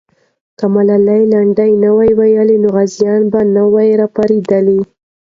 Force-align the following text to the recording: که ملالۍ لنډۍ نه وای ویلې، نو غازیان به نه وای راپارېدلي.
که 0.57 0.65
ملالۍ 0.75 1.21
لنډۍ 1.33 1.71
نه 1.83 1.89
وای 1.95 2.11
ویلې، 2.19 2.57
نو 2.63 2.67
غازیان 2.75 3.21
به 3.31 3.39
نه 3.55 3.63
وای 3.73 3.89
راپارېدلي. 4.01 4.79